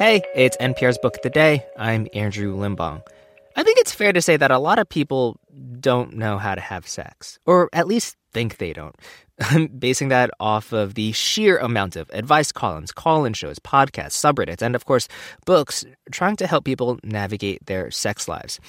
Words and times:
Hey, 0.00 0.22
it's 0.34 0.56
NPR's 0.56 0.96
Book 0.96 1.16
of 1.16 1.20
the 1.20 1.28
Day. 1.28 1.66
I'm 1.76 2.08
Andrew 2.14 2.56
Limbong. 2.56 3.02
I 3.56 3.62
think 3.62 3.78
it's 3.78 3.92
fair 3.92 4.12
to 4.12 4.22
say 4.22 4.36
that 4.36 4.50
a 4.50 4.58
lot 4.58 4.78
of 4.78 4.88
people 4.88 5.38
don't 5.80 6.14
know 6.14 6.38
how 6.38 6.54
to 6.54 6.60
have 6.60 6.86
sex, 6.86 7.38
or 7.46 7.68
at 7.72 7.86
least 7.86 8.16
think 8.32 8.58
they 8.58 8.72
don't. 8.72 8.94
I'm 9.40 9.66
basing 9.78 10.08
that 10.08 10.30
off 10.38 10.72
of 10.72 10.94
the 10.94 11.12
sheer 11.12 11.58
amount 11.58 11.96
of 11.96 12.10
advice 12.12 12.52
columns, 12.52 12.92
call 12.92 13.24
in 13.24 13.32
shows, 13.32 13.58
podcasts, 13.58 14.12
subreddits, 14.12 14.62
and 14.62 14.74
of 14.74 14.84
course, 14.84 15.08
books 15.46 15.84
trying 16.12 16.36
to 16.36 16.46
help 16.46 16.64
people 16.64 16.98
navigate 17.02 17.64
their 17.66 17.90
sex 17.90 18.28
lives. 18.28 18.60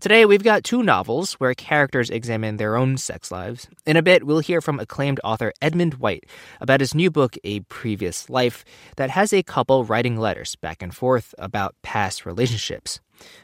Today, 0.00 0.26
we've 0.26 0.44
got 0.44 0.64
two 0.64 0.82
novels 0.82 1.34
where 1.34 1.54
characters 1.54 2.10
examine 2.10 2.58
their 2.58 2.76
own 2.76 2.98
sex 2.98 3.32
lives. 3.32 3.68
In 3.86 3.96
a 3.96 4.02
bit, 4.02 4.24
we'll 4.24 4.40
hear 4.40 4.60
from 4.60 4.78
acclaimed 4.78 5.20
author 5.24 5.52
Edmund 5.62 5.94
White 5.94 6.24
about 6.60 6.80
his 6.80 6.94
new 6.94 7.10
book, 7.10 7.36
A 7.44 7.60
Previous 7.60 8.28
Life, 8.28 8.64
that 8.96 9.10
has 9.10 9.32
a 9.32 9.42
couple 9.42 9.84
writing 9.84 10.16
letters 10.16 10.56
back 10.56 10.82
and 10.82 10.94
forth 10.94 11.34
about 11.38 11.74
past 11.82 12.26
relationships. 12.26 13.00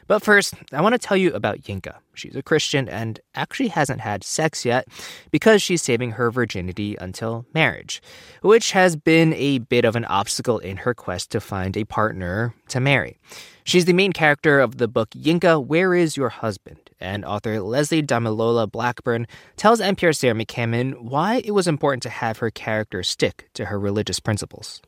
But 0.07 0.23
first, 0.23 0.53
I 0.71 0.81
want 0.81 0.93
to 0.93 0.99
tell 0.99 1.17
you 1.17 1.33
about 1.33 1.61
Yinka. 1.61 1.95
She's 2.13 2.35
a 2.35 2.43
Christian 2.43 2.87
and 2.87 3.19
actually 3.33 3.69
hasn't 3.69 4.01
had 4.01 4.23
sex 4.23 4.65
yet 4.65 4.87
because 5.31 5.61
she's 5.61 5.81
saving 5.81 6.11
her 6.11 6.31
virginity 6.31 6.95
until 6.99 7.45
marriage, 7.53 8.01
which 8.41 8.71
has 8.71 8.95
been 8.95 9.33
a 9.33 9.59
bit 9.59 9.85
of 9.85 9.95
an 9.95 10.05
obstacle 10.05 10.59
in 10.59 10.77
her 10.77 10.93
quest 10.93 11.31
to 11.31 11.41
find 11.41 11.75
a 11.75 11.85
partner 11.85 12.53
to 12.69 12.79
marry. 12.79 13.17
She's 13.63 13.85
the 13.85 13.93
main 13.93 14.13
character 14.13 14.59
of 14.59 14.77
the 14.77 14.87
book 14.87 15.09
Yinka, 15.11 15.65
Where 15.65 15.95
Is 15.95 16.15
Your 16.15 16.29
Husband? 16.29 16.77
And 16.99 17.25
author 17.25 17.59
Lizzie 17.59 18.03
Damilola 18.03 18.71
Blackburn 18.71 19.27
tells 19.57 19.81
NPR's 19.81 20.19
Sarah 20.19 20.35
McCammon 20.35 21.01
why 21.01 21.41
it 21.43 21.51
was 21.51 21.67
important 21.67 22.03
to 22.03 22.09
have 22.09 22.37
her 22.37 22.51
character 22.51 23.03
stick 23.03 23.49
to 23.55 23.65
her 23.65 23.79
religious 23.79 24.19
principles. 24.19 24.81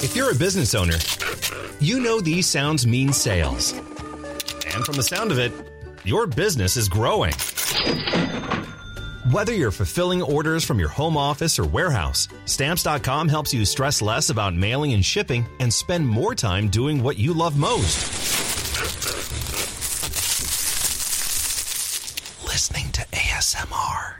If 0.00 0.14
you're 0.14 0.30
a 0.30 0.34
business 0.34 0.76
owner, 0.76 0.96
you 1.80 1.98
know 1.98 2.20
these 2.20 2.46
sounds 2.46 2.86
mean 2.86 3.12
sales. 3.12 3.72
And 3.72 4.84
from 4.84 4.94
the 4.94 5.02
sound 5.02 5.32
of 5.32 5.40
it, 5.40 5.52
your 6.04 6.28
business 6.28 6.76
is 6.76 6.88
growing. 6.88 7.32
Whether 9.32 9.52
you're 9.52 9.72
fulfilling 9.72 10.22
orders 10.22 10.64
from 10.64 10.78
your 10.78 10.88
home 10.88 11.16
office 11.16 11.58
or 11.58 11.66
warehouse, 11.66 12.28
Stamps.com 12.44 13.28
helps 13.28 13.52
you 13.52 13.64
stress 13.64 14.00
less 14.00 14.30
about 14.30 14.54
mailing 14.54 14.92
and 14.92 15.04
shipping 15.04 15.44
and 15.58 15.74
spend 15.74 16.06
more 16.06 16.36
time 16.36 16.68
doing 16.68 17.02
what 17.02 17.18
you 17.18 17.34
love 17.34 17.58
most. 17.58 17.98
Listening 22.44 22.88
to 22.92 23.00
ASMR. 23.10 24.14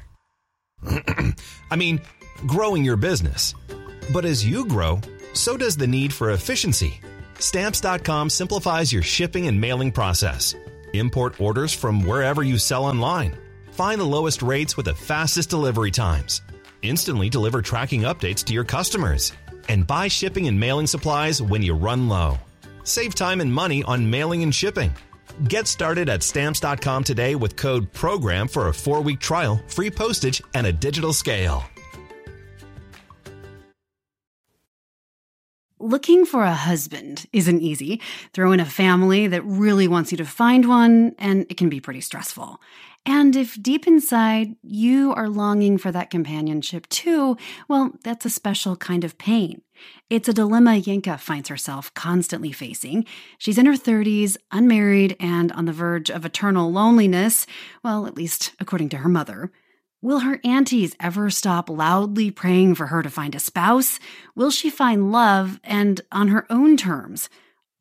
I 1.71 1.77
mean, 1.77 2.01
growing 2.49 2.85
your 2.85 2.97
business. 2.97 3.55
But 4.13 4.25
as 4.25 4.45
you 4.45 4.65
grow, 4.65 5.01
so 5.39 5.57
does 5.57 5.77
the 5.77 5.87
need 5.87 6.13
for 6.13 6.31
efficiency. 6.31 7.01
Stamps.com 7.39 8.31
simplifies 8.31 8.93
your 8.93 9.03
shipping 9.03 9.47
and 9.49 9.61
mailing 9.61 9.93
process. 9.93 10.55
Import 10.93 11.41
orders 11.41 11.73
from 11.73 12.05
wherever 12.05 12.43
you 12.43 12.59
sell 12.59 12.85
online 12.85 13.35
Find 13.79 14.01
the 14.01 14.15
lowest 14.17 14.43
rates 14.43 14.77
with 14.77 14.87
the 14.87 14.95
fastest 14.97 15.51
delivery 15.51 15.93
times. 15.93 16.43
Instantly 16.83 17.29
deliver 17.29 17.63
tracking 17.63 18.01
updates 18.01 18.43
to 18.47 18.53
your 18.53 18.65
customers. 18.65 19.33
And 19.69 19.87
buy 19.87 20.09
shipping 20.09 20.49
and 20.49 20.59
mailing 20.59 20.89
supplies 20.89 21.41
when 21.41 21.63
you 21.63 21.75
run 21.75 22.09
low. 22.09 22.39
Save 22.83 23.15
time 23.15 23.41
and 23.41 23.55
money 23.55 23.85
on 23.85 24.11
mailing 24.11 24.43
and 24.43 24.53
shipping. 24.53 24.93
Get 25.45 25.69
started 25.69 26.09
at 26.09 26.25
stamps.com 26.25 27.05
today 27.05 27.37
with 27.37 27.55
code 27.55 27.93
PROGRAM 27.93 28.49
for 28.49 28.67
a 28.67 28.75
four 28.75 29.01
week 29.01 29.21
trial, 29.21 29.63
free 29.69 29.93
postage, 29.93 30.43
and 30.55 30.67
a 30.67 30.73
digital 30.73 31.13
scale. 31.13 31.63
Looking 35.81 36.27
for 36.27 36.43
a 36.43 36.55
husband 36.55 37.27
isn't 37.33 37.61
easy. 37.61 38.01
Throw 38.33 38.51
in 38.51 38.59
a 38.59 38.65
family 38.65 39.29
that 39.29 39.45
really 39.45 39.87
wants 39.87 40.11
you 40.11 40.19
to 40.19 40.25
find 40.25 40.69
one, 40.69 41.15
and 41.19 41.47
it 41.49 41.57
can 41.57 41.69
be 41.69 41.81
pretty 41.81 42.01
stressful. 42.01 42.61
And 43.07 43.37
if 43.37 43.61
deep 43.63 43.87
inside 43.87 44.57
you 44.63 45.15
are 45.15 45.29
longing 45.29 45.79
for 45.79 45.93
that 45.93 46.11
companionship 46.11 46.89
too, 46.89 47.37
well, 47.69 47.93
that's 48.03 48.27
a 48.27 48.31
special 48.31 48.77
kind 48.77 49.05
of 49.05 49.19
pain. 49.19 49.63
It's 50.11 50.29
a 50.29 50.33
dilemma 50.33 50.73
Yinka 50.73 51.21
finds 51.21 51.49
herself 51.49 51.95
constantly 51.95 52.51
facing. 52.51 53.07
She's 53.39 53.57
in 53.57 53.67
her 53.67 53.75
30s, 53.75 54.37
unmarried, 54.51 55.17
and 55.21 55.53
on 55.53 55.67
the 55.67 55.73
verge 55.73 56.11
of 56.11 56.25
eternal 56.25 56.73
loneliness, 56.73 57.47
well, 57.85 58.07
at 58.07 58.17
least 58.17 58.53
according 58.59 58.89
to 58.91 58.99
her 58.99 59.09
mother. 59.09 59.53
Will 60.01 60.21
her 60.21 60.39
aunties 60.45 60.95
ever 61.01 61.29
stop 61.29 61.69
loudly 61.69 62.31
praying 62.31 62.77
for 62.77 62.87
her 62.87 63.03
to 63.03 63.11
find 63.11 63.35
a 63.35 63.41
spouse? 63.41 63.99
Will 64.37 64.53
she 64.53 64.71
find 64.71 65.11
love 65.11 65.59
and 65.65 66.01
on 66.13 66.29
her 66.29 66.47
own 66.49 66.77
terms? 66.77 67.29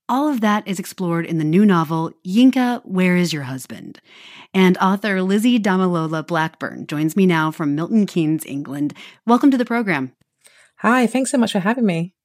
All 0.10 0.28
of 0.28 0.42
that 0.42 0.68
is 0.68 0.80
explored 0.80 1.28
in 1.28 1.38
the 1.38 1.44
new 1.44 1.64
novel, 1.64 2.12
Yinka, 2.26 2.82
Where 2.84 3.16
is 3.16 3.34
Your 3.34 3.44
Husband? 3.44 4.02
And 4.52 4.80
author 4.80 5.22
Lizzie 5.22 5.60
Damilola 5.60 6.26
Blackburn 6.26 6.88
joins 6.88 7.16
me 7.16 7.28
now 7.28 7.52
from 7.52 7.76
Milton 7.76 8.08
Keynes, 8.08 8.48
England. 8.48 8.96
Welcome 9.28 9.52
to 9.52 9.58
the 9.58 9.64
program. 9.64 10.12
Hi, 10.78 11.06
thanks 11.06 11.30
so 11.30 11.38
much 11.38 11.52
for 11.52 11.60
having 11.60 11.86
me. 11.86 12.16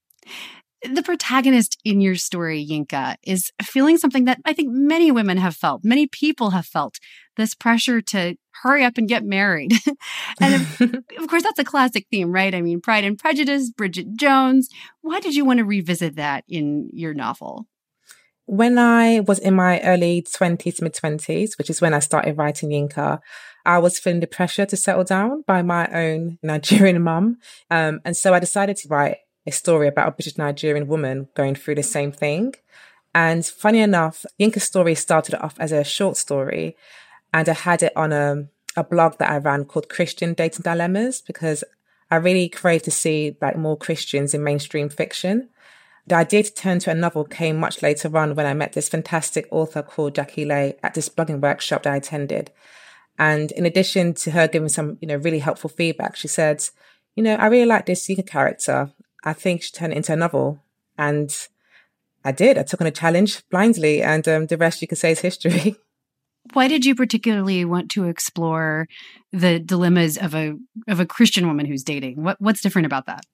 The 0.90 1.02
protagonist 1.02 1.78
in 1.84 2.00
your 2.00 2.16
story, 2.16 2.66
Yinka, 2.68 3.16
is 3.22 3.52
feeling 3.62 3.98
something 3.98 4.24
that 4.24 4.40
I 4.44 4.52
think 4.52 4.70
many 4.70 5.12
women 5.12 5.36
have 5.38 5.54
felt, 5.54 5.84
many 5.84 6.06
people 6.06 6.50
have 6.50 6.66
felt 6.66 6.98
this 7.36 7.54
pressure 7.54 8.00
to 8.00 8.36
hurry 8.62 8.84
up 8.84 8.98
and 8.98 9.08
get 9.08 9.24
married. 9.24 9.72
and 10.40 10.54
of, 10.54 10.80
of, 11.18 11.28
course, 11.28 11.42
that's 11.42 11.58
a 11.58 11.64
classic 11.64 12.06
theme, 12.10 12.32
right? 12.32 12.54
I 12.54 12.60
mean, 12.60 12.80
Pride 12.80 13.04
and 13.04 13.18
Prejudice, 13.18 13.70
Bridget 13.70 14.16
Jones. 14.16 14.68
Why 15.00 15.20
did 15.20 15.34
you 15.34 15.44
want 15.44 15.58
to 15.58 15.64
revisit 15.64 16.16
that 16.16 16.44
in 16.48 16.90
your 16.92 17.14
novel? 17.14 17.66
When 18.46 18.76
I 18.76 19.20
was 19.20 19.38
in 19.38 19.54
my 19.54 19.80
early 19.80 20.22
20s, 20.22 20.82
mid 20.82 20.94
20s, 20.94 21.56
which 21.58 21.70
is 21.70 21.80
when 21.80 21.94
I 21.94 22.00
started 22.00 22.36
writing 22.36 22.70
Yinka, 22.70 23.20
I 23.64 23.78
was 23.78 23.98
feeling 23.98 24.20
the 24.20 24.26
pressure 24.26 24.66
to 24.66 24.76
settle 24.76 25.04
down 25.04 25.44
by 25.46 25.62
my 25.62 25.86
own 25.88 26.38
Nigerian 26.42 27.02
mum. 27.04 27.38
Um, 27.70 28.00
and 28.04 28.16
so 28.16 28.34
I 28.34 28.40
decided 28.40 28.76
to 28.78 28.88
write 28.88 29.18
a 29.46 29.52
story 29.52 29.88
about 29.88 30.08
a 30.08 30.12
British 30.12 30.38
Nigerian 30.38 30.86
woman 30.86 31.28
going 31.34 31.54
through 31.54 31.76
the 31.76 31.82
same 31.82 32.12
thing. 32.12 32.54
And 33.14 33.44
funny 33.44 33.80
enough, 33.80 34.24
Yinka's 34.40 34.64
story 34.64 34.94
started 34.94 35.34
off 35.34 35.56
as 35.58 35.72
a 35.72 35.84
short 35.84 36.16
story, 36.16 36.76
and 37.32 37.48
I 37.48 37.54
had 37.54 37.82
it 37.82 37.92
on 37.96 38.12
a, 38.12 38.46
a 38.76 38.84
blog 38.84 39.18
that 39.18 39.30
I 39.30 39.38
ran 39.38 39.64
called 39.64 39.88
Christian 39.88 40.34
Dating 40.34 40.62
Dilemmas 40.62 41.20
because 41.20 41.64
I 42.10 42.16
really 42.16 42.48
craved 42.48 42.84
to 42.84 42.90
see 42.90 43.36
like 43.40 43.56
more 43.56 43.76
Christians 43.76 44.34
in 44.34 44.44
mainstream 44.44 44.88
fiction. 44.88 45.48
The 46.06 46.16
idea 46.16 46.42
to 46.42 46.52
turn 46.52 46.78
to 46.80 46.90
a 46.90 46.94
novel 46.94 47.24
came 47.24 47.56
much 47.56 47.80
later 47.80 48.14
on 48.16 48.34
when 48.34 48.46
I 48.46 48.54
met 48.54 48.72
this 48.72 48.88
fantastic 48.88 49.46
author 49.50 49.82
called 49.82 50.16
Jackie 50.16 50.44
Lay 50.44 50.76
at 50.82 50.94
this 50.94 51.08
blogging 51.08 51.40
workshop 51.40 51.84
that 51.84 51.92
I 51.92 51.96
attended. 51.96 52.50
And 53.18 53.52
in 53.52 53.66
addition 53.66 54.14
to 54.14 54.32
her 54.32 54.48
giving 54.48 54.68
some, 54.68 54.98
you 55.00 55.06
know, 55.06 55.16
really 55.16 55.38
helpful 55.38 55.70
feedback, 55.70 56.16
she 56.16 56.28
said, 56.28 56.64
you 57.14 57.22
know, 57.22 57.34
I 57.34 57.46
really 57.46 57.66
like 57.66 57.86
this 57.86 58.06
Yinka 58.08 58.26
character. 58.26 58.90
I 59.24 59.32
think 59.32 59.62
she 59.62 59.72
turned 59.72 59.92
it 59.92 59.96
into 59.96 60.12
a 60.12 60.16
novel. 60.16 60.60
And 60.98 61.34
I 62.24 62.32
did. 62.32 62.58
I 62.58 62.62
took 62.62 62.80
on 62.80 62.86
a 62.86 62.92
challenge 62.92 63.48
blindly, 63.48 64.02
and 64.02 64.26
um, 64.28 64.46
the 64.46 64.56
rest 64.56 64.82
you 64.82 64.88
could 64.88 64.98
say 64.98 65.12
is 65.12 65.20
history. 65.20 65.76
Why 66.52 66.68
did 66.68 66.84
you 66.84 66.94
particularly 66.94 67.64
want 67.64 67.90
to 67.92 68.08
explore 68.08 68.88
the 69.32 69.58
dilemmas 69.58 70.18
of 70.18 70.34
a 70.34 70.54
of 70.88 71.00
a 71.00 71.06
Christian 71.06 71.46
woman 71.46 71.66
who's 71.66 71.84
dating? 71.84 72.22
What 72.22 72.40
what's 72.40 72.60
different 72.60 72.86
about 72.86 73.06
that? 73.06 73.24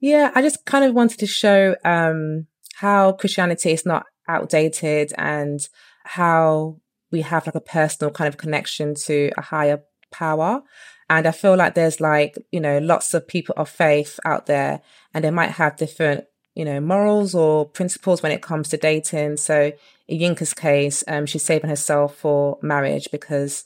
Yeah, 0.00 0.30
I 0.34 0.42
just 0.42 0.64
kind 0.64 0.84
of 0.84 0.94
wanted 0.94 1.18
to 1.20 1.26
show 1.26 1.76
um, 1.84 2.46
how 2.76 3.12
Christianity 3.12 3.72
is 3.72 3.86
not 3.86 4.06
outdated 4.28 5.12
and 5.16 5.60
how 6.04 6.78
we 7.10 7.22
have 7.22 7.46
like 7.46 7.54
a 7.54 7.60
personal 7.60 8.12
kind 8.12 8.28
of 8.28 8.36
connection 8.36 8.94
to 8.94 9.30
a 9.36 9.42
higher 9.42 9.82
power. 10.10 10.62
And 11.10 11.26
I 11.26 11.30
feel 11.30 11.56
like 11.56 11.74
there's 11.74 12.00
like, 12.00 12.36
you 12.50 12.60
know, 12.60 12.78
lots 12.78 13.14
of 13.14 13.28
people 13.28 13.54
of 13.56 13.68
faith 13.68 14.18
out 14.24 14.46
there 14.46 14.80
and 15.12 15.24
they 15.24 15.30
might 15.30 15.50
have 15.50 15.76
different, 15.76 16.24
you 16.54 16.64
know, 16.64 16.80
morals 16.80 17.34
or 17.34 17.68
principles 17.68 18.22
when 18.22 18.32
it 18.32 18.42
comes 18.42 18.68
to 18.70 18.76
dating. 18.76 19.36
So 19.36 19.72
in 20.08 20.18
Yinka's 20.18 20.54
case, 20.54 21.04
um, 21.08 21.26
she's 21.26 21.42
saving 21.42 21.70
herself 21.70 22.16
for 22.16 22.58
marriage 22.62 23.08
because 23.12 23.64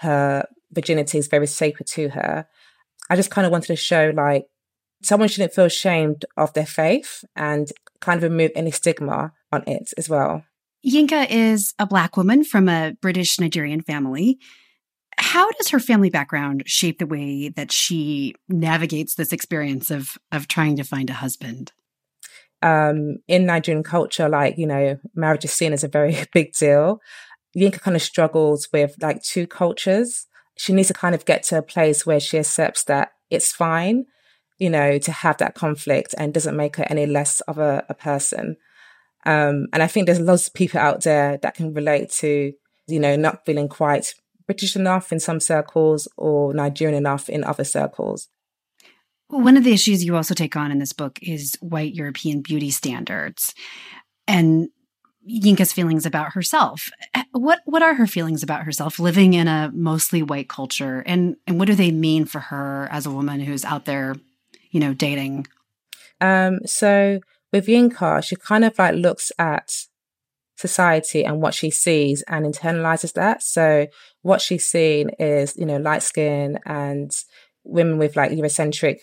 her 0.00 0.46
virginity 0.72 1.18
is 1.18 1.26
very 1.26 1.46
sacred 1.46 1.86
to 1.88 2.10
her. 2.10 2.46
I 3.08 3.16
just 3.16 3.30
kind 3.30 3.46
of 3.46 3.52
wanted 3.52 3.68
to 3.68 3.76
show 3.76 4.12
like 4.14 4.46
someone 5.02 5.28
shouldn't 5.28 5.54
feel 5.54 5.66
ashamed 5.66 6.24
of 6.36 6.52
their 6.52 6.66
faith 6.66 7.24
and 7.34 7.68
kind 8.00 8.22
of 8.22 8.30
remove 8.30 8.50
any 8.54 8.70
stigma 8.70 9.32
on 9.52 9.64
it 9.66 9.92
as 9.96 10.08
well. 10.08 10.44
Yinka 10.86 11.26
is 11.30 11.74
a 11.78 11.86
Black 11.86 12.16
woman 12.16 12.44
from 12.44 12.68
a 12.68 12.92
British 13.00 13.40
Nigerian 13.40 13.80
family. 13.80 14.38
How 15.18 15.50
does 15.52 15.68
her 15.70 15.80
family 15.80 16.10
background 16.10 16.64
shape 16.66 16.98
the 16.98 17.06
way 17.06 17.48
that 17.50 17.72
she 17.72 18.34
navigates 18.48 19.14
this 19.14 19.32
experience 19.32 19.90
of, 19.90 20.18
of 20.32 20.48
trying 20.48 20.76
to 20.76 20.84
find 20.84 21.08
a 21.08 21.14
husband? 21.14 21.72
Um, 22.62 23.18
in 23.28 23.46
Nigerian 23.46 23.82
culture, 23.82 24.28
like, 24.28 24.58
you 24.58 24.66
know, 24.66 24.98
marriage 25.14 25.44
is 25.44 25.52
seen 25.52 25.72
as 25.72 25.84
a 25.84 25.88
very 25.88 26.16
big 26.32 26.52
deal. 26.52 27.00
Yinka 27.56 27.80
kind 27.80 27.96
of 27.96 28.02
struggles 28.02 28.68
with 28.72 28.96
like 29.00 29.22
two 29.22 29.46
cultures. 29.46 30.26
She 30.56 30.72
needs 30.72 30.88
to 30.88 30.94
kind 30.94 31.14
of 31.14 31.24
get 31.24 31.42
to 31.44 31.58
a 31.58 31.62
place 31.62 32.04
where 32.04 32.20
she 32.20 32.38
accepts 32.38 32.84
that 32.84 33.12
it's 33.30 33.52
fine 33.52 34.06
you 34.58 34.70
know, 34.70 34.98
to 34.98 35.12
have 35.12 35.36
that 35.38 35.54
conflict 35.54 36.14
and 36.16 36.32
doesn't 36.32 36.56
make 36.56 36.76
her 36.76 36.86
any 36.88 37.06
less 37.06 37.40
of 37.42 37.58
a, 37.58 37.84
a 37.88 37.94
person. 37.94 38.56
Um, 39.24 39.66
and 39.72 39.82
I 39.82 39.86
think 39.86 40.06
there's 40.06 40.20
lots 40.20 40.46
of 40.48 40.54
people 40.54 40.80
out 40.80 41.02
there 41.02 41.38
that 41.38 41.54
can 41.54 41.74
relate 41.74 42.10
to, 42.20 42.52
you 42.86 43.00
know, 43.00 43.16
not 43.16 43.44
feeling 43.44 43.68
quite 43.68 44.14
British 44.46 44.76
enough 44.76 45.12
in 45.12 45.20
some 45.20 45.40
circles 45.40 46.08
or 46.16 46.54
Nigerian 46.54 46.96
enough 46.96 47.28
in 47.28 47.44
other 47.44 47.64
circles. 47.64 48.28
One 49.28 49.56
of 49.56 49.64
the 49.64 49.72
issues 49.72 50.04
you 50.04 50.14
also 50.14 50.34
take 50.34 50.56
on 50.56 50.70
in 50.70 50.78
this 50.78 50.92
book 50.92 51.18
is 51.20 51.56
white 51.60 51.94
European 51.94 52.42
beauty 52.42 52.70
standards 52.70 53.54
and 54.28 54.68
Yinka's 55.28 55.72
feelings 55.72 56.06
about 56.06 56.34
herself. 56.34 56.90
What 57.32 57.60
what 57.64 57.82
are 57.82 57.94
her 57.94 58.06
feelings 58.06 58.44
about 58.44 58.62
herself 58.62 59.00
living 59.00 59.34
in 59.34 59.48
a 59.48 59.72
mostly 59.74 60.22
white 60.22 60.48
culture 60.48 61.02
and 61.06 61.36
and 61.46 61.58
what 61.58 61.66
do 61.66 61.74
they 61.74 61.90
mean 61.90 62.24
for 62.24 62.38
her 62.38 62.88
as 62.92 63.06
a 63.06 63.10
woman 63.10 63.40
who's 63.40 63.64
out 63.64 63.84
there, 63.84 64.14
you 64.70 64.78
know, 64.78 64.94
dating? 64.94 65.48
Um 66.20 66.60
so 66.64 67.20
with 67.52 67.66
Yinka, 67.66 68.22
she 68.22 68.36
kind 68.36 68.64
of 68.64 68.78
like 68.78 68.94
looks 68.94 69.32
at 69.38 69.86
society 70.56 71.24
and 71.24 71.40
what 71.40 71.54
she 71.54 71.70
sees 71.70 72.22
and 72.28 72.44
internalizes 72.44 73.12
that. 73.12 73.42
So 73.42 73.86
what 74.22 74.40
she's 74.40 74.66
seeing 74.66 75.10
is, 75.18 75.56
you 75.56 75.66
know, 75.66 75.76
light 75.76 76.02
skin 76.02 76.58
and 76.66 77.14
women 77.64 77.98
with 77.98 78.16
like 78.16 78.32
Eurocentric 78.32 78.98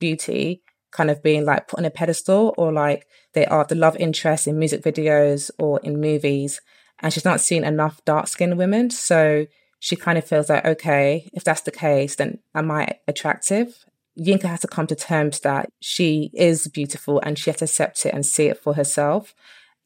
beauty 0.00 0.62
kind 0.90 1.10
of 1.10 1.22
being 1.22 1.44
like 1.44 1.68
put 1.68 1.78
on 1.78 1.84
a 1.84 1.90
pedestal 1.90 2.54
or 2.56 2.72
like 2.72 3.06
they 3.34 3.44
are 3.46 3.64
the 3.64 3.74
love 3.74 3.96
interest 3.96 4.46
in 4.46 4.58
music 4.58 4.82
videos 4.82 5.50
or 5.58 5.80
in 5.82 6.00
movies. 6.00 6.60
And 7.00 7.12
she's 7.12 7.24
not 7.24 7.40
seen 7.40 7.62
enough 7.62 8.04
dark 8.04 8.26
skinned 8.26 8.58
women. 8.58 8.90
So 8.90 9.46
she 9.80 9.96
kind 9.96 10.18
of 10.18 10.24
feels 10.24 10.48
like, 10.48 10.64
okay, 10.64 11.28
if 11.32 11.44
that's 11.44 11.60
the 11.60 11.70
case, 11.70 12.16
then 12.16 12.38
am 12.54 12.70
I 12.70 12.98
attractive? 13.06 13.84
Yinka 14.18 14.44
has 14.44 14.60
to 14.60 14.66
come 14.66 14.86
to 14.88 14.96
terms 14.96 15.40
that 15.40 15.70
she 15.80 16.30
is 16.34 16.66
beautiful 16.66 17.20
and 17.20 17.38
she 17.38 17.50
has 17.50 17.58
to 17.58 17.66
accept 17.66 18.04
it 18.04 18.14
and 18.14 18.26
see 18.26 18.46
it 18.46 18.60
for 18.60 18.74
herself. 18.74 19.34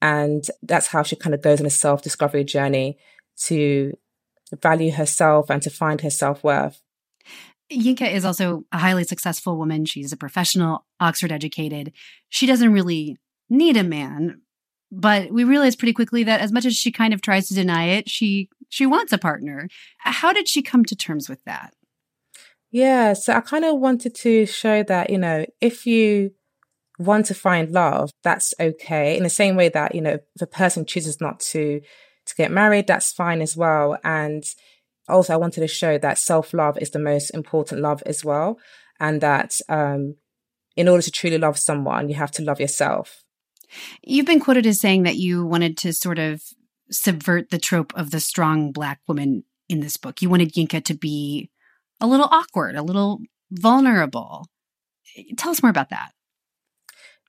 And 0.02 0.44
that's 0.62 0.88
how 0.88 1.04
she 1.04 1.14
kind 1.14 1.32
of 1.32 1.40
goes 1.40 1.60
on 1.60 1.66
a 1.66 1.70
self 1.70 2.02
discovery 2.02 2.43
journey 2.43 2.99
to 3.44 3.96
value 4.60 4.90
herself 4.90 5.49
and 5.49 5.62
to 5.62 5.70
find 5.70 6.00
her 6.00 6.10
self 6.10 6.43
worth. 6.43 6.82
Yinka 7.72 8.12
is 8.12 8.25
also 8.25 8.64
a 8.72 8.78
highly 8.78 9.04
successful 9.04 9.56
woman. 9.56 9.87
She's 9.87 10.12
a 10.12 10.16
professional, 10.16 10.84
Oxford 11.00 11.32
educated. 11.32 11.93
She 12.28 12.46
doesn't 12.46 12.72
really 12.72 13.16
need 13.49 13.76
a 13.76 13.84
man, 13.84 14.43
but 14.90 15.31
we 15.31 15.44
realize 15.44 15.76
pretty 15.76 15.94
quickly 15.94 16.25
that 16.25 16.40
as 16.40 16.52
much 16.52 16.66
as 16.66 16.75
she 16.75 16.90
kind 16.90 17.14
of 17.14 17.22
tries 17.22 17.49
to 17.49 17.54
deny 17.54 17.84
it, 17.84 18.10
she 18.10 18.50
she 18.69 18.87
wants 18.87 19.12
a 19.12 19.19
partner. 19.19 19.69
How 19.99 20.32
did 20.32 20.49
she 20.49 20.62
come 20.62 20.84
to 20.87 20.96
terms 20.96 21.28
with 21.28 21.44
that? 21.44 21.75
Yeah, 22.72 23.12
so 23.12 23.34
I 23.34 23.40
kind 23.40 23.64
of 23.64 23.78
wanted 23.78 24.16
to 24.16 24.46
show 24.46 24.82
that, 24.82 25.10
you 25.10 25.19
know, 25.19 25.46
if 25.60 25.87
you 25.87 26.32
want 27.02 27.26
to 27.26 27.34
find 27.34 27.70
love, 27.70 28.10
that's 28.22 28.54
okay. 28.58 29.16
In 29.16 29.22
the 29.22 29.31
same 29.31 29.56
way 29.56 29.69
that, 29.69 29.94
you 29.94 30.00
know, 30.00 30.19
if 30.34 30.43
a 30.43 30.46
person 30.46 30.87
chooses 30.87 31.20
not 31.20 31.40
to 31.40 31.81
to 32.26 32.34
get 32.37 32.52
married, 32.52 32.87
that's 32.87 33.12
fine 33.12 33.40
as 33.43 33.56
well. 33.56 33.99
And 34.04 34.44
also 35.08 35.32
I 35.32 35.37
wanted 35.37 35.60
to 35.60 35.69
show 35.69 35.99
that 35.99 36.19
self-love 36.19 36.78
is 36.78 36.90
the 36.90 36.99
most 36.99 37.31
important 37.31 37.81
love 37.81 38.02
as 38.06 38.25
well. 38.25 38.58
And 39.00 39.20
that 39.20 39.60
um 39.69 40.16
in 40.76 40.88
order 40.88 41.02
to 41.02 41.10
truly 41.10 41.38
love 41.38 41.58
someone, 41.58 42.08
you 42.08 42.14
have 42.14 42.31
to 42.32 42.43
love 42.43 42.60
yourself. 42.60 43.25
You've 44.02 44.26
been 44.26 44.40
quoted 44.40 44.66
as 44.66 44.81
saying 44.81 45.02
that 45.02 45.16
you 45.16 45.44
wanted 45.44 45.76
to 45.78 45.93
sort 45.93 46.19
of 46.19 46.43
subvert 46.90 47.50
the 47.50 47.58
trope 47.58 47.93
of 47.96 48.10
the 48.10 48.20
strong 48.20 48.72
black 48.72 49.00
woman 49.08 49.44
in 49.69 49.81
this 49.81 49.96
book. 49.96 50.22
You 50.22 50.31
wanted 50.31 50.54
Yinka 50.54 50.84
to 50.84 50.94
be 50.94 51.50
a 52.00 52.06
little 52.06 52.28
awkward, 52.31 52.76
a 52.76 52.82
little 52.82 53.20
vulnerable. 53.50 54.46
Tell 55.37 55.50
us 55.50 55.62
more 55.62 55.70
about 55.70 55.90
that. 55.90 56.12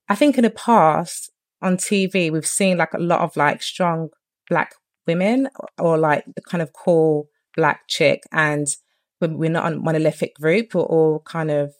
I 0.10 0.16
think 0.16 0.38
in 0.38 0.44
the 0.44 0.50
past 0.50 1.32
on 1.62 1.78
TV, 1.78 2.32
we've 2.32 2.46
seen 2.46 2.78
like 2.78 2.94
a 2.94 3.00
lot 3.00 3.22
of 3.22 3.36
like 3.38 3.64
strong 3.64 4.10
black 4.50 4.74
women 5.08 5.50
or 5.78 5.98
like 5.98 6.26
the 6.36 6.42
kind 6.42 6.62
of 6.62 6.74
cool 6.74 7.30
black 7.56 7.82
chick. 7.88 8.24
And 8.32 8.68
we're 9.22 9.50
not 9.50 9.72
a 9.72 9.76
monolithic 9.78 10.36
group, 10.36 10.74
we're 10.74 10.82
all 10.82 11.22
kind 11.26 11.50
of 11.50 11.74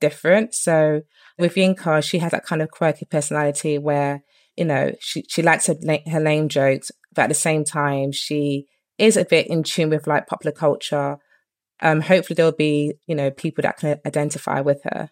different. 0.00 0.54
So 0.54 1.02
with 1.38 1.54
Yinka, 1.54 2.02
she 2.02 2.18
has 2.18 2.32
that 2.32 2.44
kind 2.44 2.62
of 2.62 2.70
quirky 2.70 3.04
personality 3.04 3.78
where, 3.78 4.22
you 4.56 4.64
know, 4.64 4.92
she, 5.00 5.24
she 5.28 5.42
likes 5.42 5.66
her, 5.66 5.76
her 6.10 6.20
lame 6.20 6.48
jokes, 6.48 6.90
but 7.14 7.22
at 7.22 7.28
the 7.28 7.34
same 7.34 7.64
time, 7.64 8.12
she 8.12 8.66
is 8.98 9.16
a 9.16 9.24
bit 9.24 9.46
in 9.46 9.62
tune 9.62 9.90
with 9.90 10.06
like 10.06 10.26
popular 10.26 10.52
culture. 10.52 11.18
Um, 11.80 12.00
hopefully 12.00 12.34
there'll 12.34 12.52
be, 12.52 12.94
you 13.06 13.14
know, 13.14 13.30
people 13.30 13.62
that 13.62 13.76
can 13.76 14.00
identify 14.04 14.60
with 14.60 14.82
her. 14.84 15.10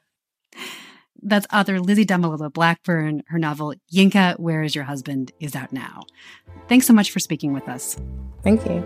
That's 1.22 1.46
author 1.52 1.80
Lizzie 1.80 2.06
Damilola 2.06 2.52
Blackburn. 2.52 3.22
Her 3.28 3.38
novel, 3.38 3.74
Yinka, 3.92 4.38
Where 4.38 4.62
is 4.62 4.74
Your 4.74 4.84
Husband, 4.84 5.32
is 5.40 5.56
out 5.56 5.72
now. 5.72 6.02
Thanks 6.68 6.86
so 6.86 6.92
much 6.92 7.10
for 7.10 7.20
speaking 7.20 7.52
with 7.52 7.68
us. 7.68 7.96
Thank 8.42 8.64
you. 8.66 8.84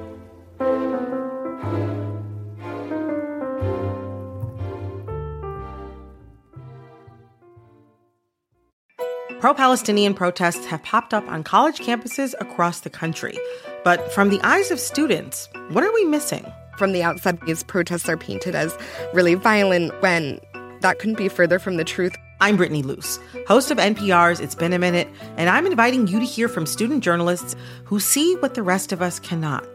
Pro 9.40 9.54
Palestinian 9.54 10.12
protests 10.12 10.66
have 10.66 10.82
popped 10.82 11.14
up 11.14 11.26
on 11.26 11.42
college 11.42 11.78
campuses 11.78 12.34
across 12.40 12.80
the 12.80 12.90
country. 12.90 13.38
But 13.84 14.12
from 14.12 14.28
the 14.28 14.38
eyes 14.42 14.70
of 14.70 14.78
students, 14.78 15.48
what 15.70 15.82
are 15.82 15.92
we 15.94 16.04
missing? 16.04 16.44
From 16.76 16.92
the 16.92 17.02
outside, 17.02 17.40
these 17.46 17.62
protests 17.62 18.06
are 18.10 18.18
painted 18.18 18.54
as 18.54 18.76
really 19.14 19.34
violent 19.34 19.98
when 20.02 20.40
that 20.80 20.98
couldn't 20.98 21.18
be 21.18 21.28
further 21.28 21.58
from 21.58 21.76
the 21.76 21.84
truth. 21.84 22.16
I'm 22.40 22.56
Brittany 22.56 22.82
Luce, 22.82 23.18
host 23.46 23.70
of 23.70 23.76
NPR's 23.78 24.40
It's 24.40 24.54
Been 24.54 24.72
a 24.72 24.78
Minute, 24.78 25.08
and 25.36 25.50
I'm 25.50 25.66
inviting 25.66 26.06
you 26.06 26.20
to 26.20 26.26
hear 26.26 26.48
from 26.48 26.66
student 26.66 27.04
journalists 27.04 27.56
who 27.84 28.00
see 28.00 28.34
what 28.36 28.54
the 28.54 28.62
rest 28.62 28.92
of 28.92 29.02
us 29.02 29.18
cannot. 29.18 29.66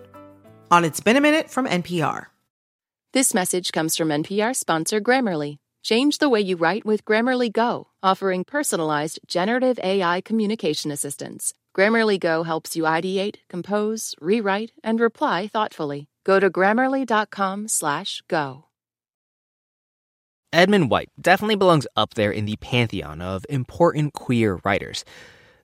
On 0.72 0.84
It's 0.84 1.00
Been 1.00 1.16
a 1.16 1.22
Minute 1.22 1.48
from 1.50 1.68
NPR. 1.68 2.26
This 3.14 3.34
message 3.34 3.72
comes 3.72 3.96
from 3.96 4.10
NPR 4.10 4.54
sponsor 4.56 5.00
Grammarly. 5.00 5.58
Change 5.84 6.18
the 6.18 6.30
way 6.30 6.42
you 6.42 6.58
write 6.58 6.84
with 6.84 7.06
Grammarly 7.06 7.54
Go, 7.54 7.88
offering 8.02 8.44
personalized 8.44 9.20
generative 9.28 9.80
AI 9.84 10.22
communication 10.22 10.90
assistance. 10.92 11.54
Grammarly 11.78 12.20
Go 12.20 12.42
helps 12.44 12.76
you 12.76 12.84
ideate, 12.84 13.36
compose, 13.50 14.16
rewrite, 14.20 14.72
and 14.84 15.00
reply 15.00 15.48
thoughtfully. 15.48 16.08
Go 16.24 16.40
to 16.40 16.50
grammarly.com/go. 16.50 18.66
Edmund 20.56 20.90
White 20.90 21.10
definitely 21.20 21.56
belongs 21.56 21.86
up 21.98 22.14
there 22.14 22.32
in 22.32 22.46
the 22.46 22.56
pantheon 22.56 23.22
of 23.22 23.46
important 23.50 24.14
queer 24.14 24.62
writers. 24.64 25.04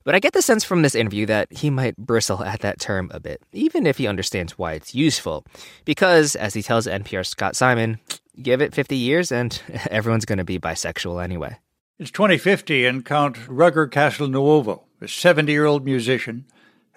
But 0.03 0.15
I 0.15 0.19
get 0.19 0.33
the 0.33 0.41
sense 0.41 0.63
from 0.63 0.81
this 0.81 0.95
interview 0.95 1.25
that 1.27 1.47
he 1.51 1.69
might 1.69 1.95
bristle 1.95 2.43
at 2.43 2.59
that 2.61 2.79
term 2.79 3.09
a 3.13 3.19
bit, 3.19 3.41
even 3.53 3.85
if 3.85 3.97
he 3.97 4.07
understands 4.07 4.57
why 4.57 4.73
it's 4.73 4.93
useful. 4.93 5.45
Because, 5.85 6.35
as 6.35 6.53
he 6.53 6.61
tells 6.61 6.87
NPR's 6.87 7.29
Scott 7.29 7.55
Simon, 7.55 7.99
give 8.41 8.61
it 8.61 8.73
50 8.73 8.97
years 8.97 9.31
and 9.31 9.61
everyone's 9.89 10.25
going 10.25 10.39
to 10.39 10.43
be 10.43 10.59
bisexual 10.59 11.23
anyway. 11.23 11.57
It's 11.97 12.11
2050 12.11 12.85
and 12.85 13.05
Count 13.05 13.35
Ruggero 13.47 13.87
Castelnuovo, 13.87 14.81
a 14.99 15.07
70 15.07 15.51
year 15.51 15.65
old 15.65 15.85
musician, 15.85 16.45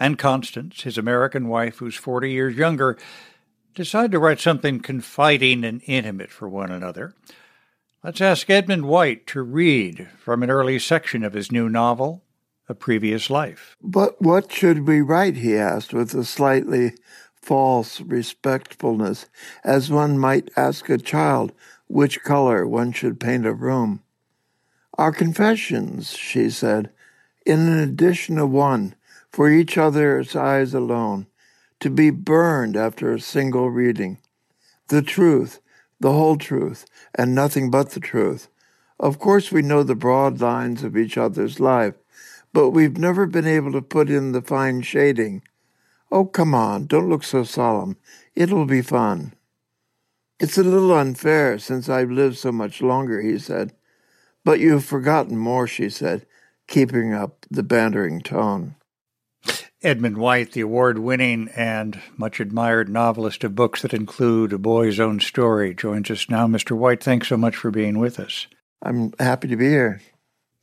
and 0.00 0.18
Constance, 0.18 0.82
his 0.82 0.98
American 0.98 1.46
wife, 1.46 1.76
who's 1.76 1.94
40 1.94 2.32
years 2.32 2.56
younger, 2.56 2.98
decide 3.74 4.10
to 4.12 4.18
write 4.18 4.40
something 4.40 4.80
confiding 4.80 5.62
and 5.62 5.82
intimate 5.86 6.30
for 6.30 6.48
one 6.48 6.72
another. 6.72 7.14
Let's 8.04 8.20
ask 8.20 8.50
Edmund 8.50 8.84
White 8.84 9.26
to 9.28 9.40
read 9.40 10.10
from 10.18 10.42
an 10.42 10.50
early 10.50 10.78
section 10.78 11.24
of 11.24 11.32
his 11.32 11.50
new 11.50 11.70
novel, 11.70 12.22
A 12.68 12.74
Previous 12.74 13.30
Life. 13.30 13.78
But 13.82 14.20
what 14.20 14.52
should 14.52 14.86
we 14.86 15.00
write? 15.00 15.36
he 15.36 15.56
asked 15.56 15.94
with 15.94 16.12
a 16.12 16.22
slightly 16.22 16.96
false 17.34 18.02
respectfulness, 18.02 19.24
as 19.64 19.90
one 19.90 20.18
might 20.18 20.50
ask 20.54 20.90
a 20.90 20.98
child 20.98 21.52
which 21.86 22.22
color 22.22 22.66
one 22.66 22.92
should 22.92 23.18
paint 23.18 23.46
a 23.46 23.54
room. 23.54 24.02
Our 24.98 25.10
confessions, 25.10 26.14
she 26.14 26.50
said, 26.50 26.90
in 27.46 27.60
an 27.60 27.78
edition 27.78 28.36
of 28.36 28.50
one, 28.50 28.96
for 29.30 29.48
each 29.48 29.78
other's 29.78 30.36
eyes 30.36 30.74
alone, 30.74 31.26
to 31.80 31.88
be 31.88 32.10
burned 32.10 32.76
after 32.76 33.14
a 33.14 33.18
single 33.18 33.70
reading. 33.70 34.18
The 34.88 35.00
truth, 35.00 35.60
the 36.00 36.12
whole 36.12 36.36
truth, 36.36 36.86
and 37.14 37.34
nothing 37.34 37.70
but 37.70 37.90
the 37.90 38.00
truth. 38.00 38.48
Of 39.00 39.18
course, 39.18 39.50
we 39.50 39.62
know 39.62 39.82
the 39.82 39.94
broad 39.94 40.40
lines 40.40 40.82
of 40.82 40.96
each 40.96 41.16
other's 41.18 41.60
life, 41.60 41.94
but 42.52 42.70
we've 42.70 42.98
never 42.98 43.26
been 43.26 43.46
able 43.46 43.72
to 43.72 43.82
put 43.82 44.10
in 44.10 44.32
the 44.32 44.42
fine 44.42 44.82
shading 44.82 45.42
Oh, 46.14 46.26
come 46.26 46.54
on, 46.54 46.86
don't 46.86 47.08
look 47.08 47.24
so 47.24 47.42
solemn. 47.42 47.96
It'll 48.36 48.66
be 48.66 48.82
fun. 48.82 49.34
It's 50.38 50.56
a 50.56 50.62
little 50.62 50.92
unfair 50.92 51.58
since 51.58 51.88
I've 51.88 52.12
lived 52.12 52.36
so 52.36 52.52
much 52.52 52.80
longer, 52.80 53.20
he 53.20 53.36
said. 53.36 53.72
But 54.44 54.60
you've 54.60 54.84
forgotten 54.84 55.36
more, 55.36 55.66
she 55.66 55.90
said, 55.90 56.24
keeping 56.68 57.12
up 57.12 57.46
the 57.50 57.64
bantering 57.64 58.20
tone. 58.20 58.76
Edmund 59.84 60.16
White, 60.16 60.52
the 60.52 60.62
award 60.62 60.98
winning 60.98 61.50
and 61.54 62.00
much 62.16 62.40
admired 62.40 62.88
novelist 62.88 63.44
of 63.44 63.54
books 63.54 63.82
that 63.82 63.92
include 63.92 64.54
A 64.54 64.58
Boy's 64.58 64.98
Own 64.98 65.20
Story, 65.20 65.74
joins 65.74 66.10
us 66.10 66.30
now. 66.30 66.46
Mr. 66.46 66.74
White, 66.74 67.02
thanks 67.02 67.28
so 67.28 67.36
much 67.36 67.54
for 67.54 67.70
being 67.70 67.98
with 67.98 68.18
us. 68.18 68.46
I'm 68.82 69.12
happy 69.18 69.46
to 69.48 69.56
be 69.56 69.68
here. 69.68 70.00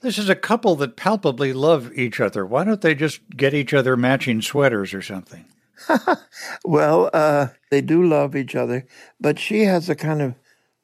This 0.01 0.17
is 0.17 0.27
a 0.27 0.35
couple 0.35 0.75
that 0.77 0.97
palpably 0.97 1.53
love 1.53 1.91
each 1.93 2.19
other. 2.19 2.43
Why 2.43 2.63
don't 2.63 2.81
they 2.81 2.95
just 2.95 3.21
get 3.29 3.53
each 3.53 3.75
other 3.75 3.95
matching 3.95 4.41
sweaters 4.41 4.91
or 4.91 5.03
something? 5.03 5.45
well, 6.65 7.11
uh, 7.13 7.49
they 7.69 7.81
do 7.81 8.03
love 8.03 8.35
each 8.35 8.55
other, 8.55 8.87
but 9.19 9.37
she 9.37 9.65
has 9.65 9.87
a 9.87 9.95
kind 9.95 10.23
of 10.23 10.33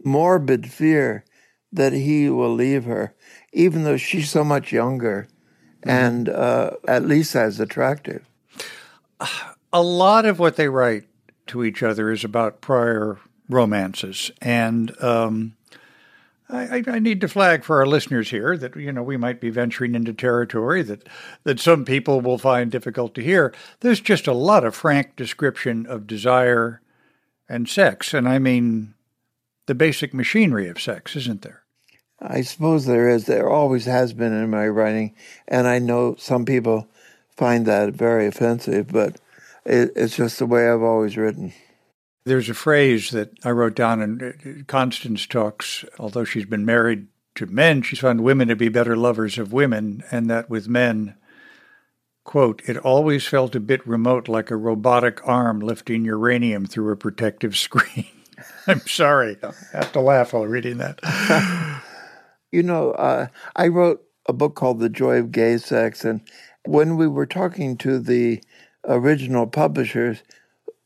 morbid 0.04 0.72
fear 0.72 1.26
that 1.72 1.94
he 1.94 2.30
will 2.30 2.54
leave 2.54 2.86
her, 2.86 3.16
even 3.52 3.84
though 3.84 3.98
she's 3.98 4.30
so 4.30 4.44
much 4.44 4.72
younger. 4.72 5.28
And 5.84 6.30
uh, 6.30 6.72
at 6.88 7.06
least 7.06 7.36
as 7.36 7.60
attractive. 7.60 8.26
A 9.74 9.82
lot 9.82 10.26
of 10.26 10.40
what 10.40 10.56
they 10.56 10.70
write 10.70 11.06
to 11.48 11.64
each 11.64 11.84
other 11.84 12.12
is 12.12 12.24
about 12.24 12.62
prior 12.62 13.18
romances, 13.50 14.32
and 14.42 14.94
um, 15.02 15.56
I, 16.50 16.84
I, 16.88 17.00
need 17.00 17.20
to 17.22 17.28
flag 17.28 17.64
for 17.64 17.80
our 17.80 17.86
listeners 17.86 18.30
here 18.30 18.58
that 18.58 18.76
you 18.76 18.92
know 18.92 19.04
we 19.04 19.18
might 19.18 19.42
be 19.42 19.50
venturing 19.50 19.96
into 19.96 20.14
territory 20.14 20.82
that 20.84 21.08
that 21.44 21.60
some 21.60 21.84
people 21.84 22.22
will 22.22 22.38
find 22.38 22.72
difficult 22.72 23.14
to 23.16 23.24
hear. 23.24 23.54
There's 23.82 24.00
just 24.00 24.28
a 24.28 24.34
lot 24.34 24.64
of 24.64 24.76
frank 24.76 25.16
description 25.16 25.86
of 25.86 26.08
desire 26.08 26.82
and 27.50 27.68
sex, 27.68 28.14
and 28.14 28.28
I 28.28 28.40
mean 28.40 28.94
the 29.66 29.76
basic 29.76 30.14
machinery 30.14 30.70
of 30.70 30.82
sex, 30.82 31.16
isn't 31.16 31.42
there? 31.42 31.64
I 32.20 32.42
suppose 32.42 32.86
there 32.86 33.10
is. 33.10 33.26
There 33.26 33.50
always 33.50 33.86
has 33.86 34.14
been 34.14 34.34
in 34.34 34.50
my 34.50 34.68
writing, 34.68 35.16
and 35.48 35.68
I 35.68 35.80
know 35.80 36.16
some 36.18 36.46
people 36.46 36.88
find 37.30 37.66
that 37.66 37.94
very 37.94 38.28
offensive, 38.28 38.88
but 38.88 39.18
it, 39.66 39.92
it's 39.96 40.16
just 40.16 40.40
the 40.40 40.46
way 40.46 40.70
I've 40.70 40.82
always 40.82 41.18
written. 41.18 41.54
There's 42.26 42.50
a 42.50 42.56
phrase 42.56 43.12
that 43.12 43.32
I 43.44 43.52
wrote 43.52 43.76
down, 43.76 44.02
and 44.02 44.68
Constance 44.68 45.28
talks, 45.28 45.86
although 46.00 46.26
she's 46.26 46.46
been 46.46 46.66
married 46.66 47.08
to 47.36 47.46
men, 47.46 47.84
she's 47.84 48.00
found 48.00 48.22
women 48.22 48.48
to 48.48 48.56
be 48.56 48.70
better 48.70 48.98
lovers 48.98 49.38
of 49.38 49.54
women, 49.54 50.04
and 50.12 50.30
that 50.30 50.50
with 50.50 50.68
men, 50.68 51.16
quote, 52.24 52.62
it 52.66 52.78
always 52.78 53.28
felt 53.28 53.56
a 53.56 53.60
bit 53.60 53.88
remote 53.88 54.28
like 54.28 54.52
a 54.52 54.58
robotic 54.58 55.26
arm 55.26 55.60
lifting 55.60 56.04
uranium 56.04 56.66
through 56.66 56.92
a 56.92 56.98
protective 56.98 57.56
screen. 57.56 58.08
I'm 58.68 58.82
sorry. 58.82 59.38
I 59.42 59.54
have 59.78 59.94
to 59.94 60.02
laugh 60.02 60.34
while 60.34 60.46
reading 60.46 60.80
that. 60.80 61.00
you 62.52 62.64
know, 62.64 62.92
uh, 62.92 63.28
I 63.56 63.68
wrote 63.68 64.04
a 64.28 64.34
book 64.34 64.56
called 64.56 64.80
The 64.80 64.90
Joy 64.90 65.20
of 65.20 65.32
Gay 65.32 65.58
Sex, 65.58 66.04
and 66.06 66.22
when 66.66 66.98
we 66.98 67.08
were 67.08 67.26
talking 67.26 67.78
to 67.78 68.00
the 68.00 68.42
original 68.86 69.48
publishers, 69.48 70.24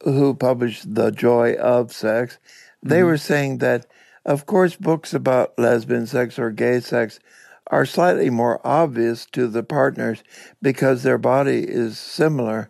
who 0.03 0.33
published 0.33 0.93
The 0.93 1.11
Joy 1.11 1.53
of 1.53 1.91
Sex, 1.91 2.39
they 2.81 2.97
mm-hmm. 2.97 3.05
were 3.05 3.17
saying 3.17 3.57
that, 3.59 3.85
of 4.25 4.45
course, 4.45 4.75
books 4.75 5.13
about 5.13 5.57
lesbian 5.57 6.07
sex 6.07 6.39
or 6.39 6.51
gay 6.51 6.79
sex 6.79 7.19
are 7.67 7.85
slightly 7.85 8.29
more 8.29 8.65
obvious 8.65 9.25
to 9.27 9.47
the 9.47 9.63
partners 9.63 10.23
because 10.61 11.03
their 11.03 11.17
body 11.17 11.63
is 11.67 11.97
similar. 11.97 12.69